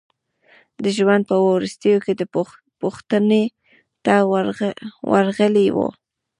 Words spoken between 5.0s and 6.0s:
ورغلي وو.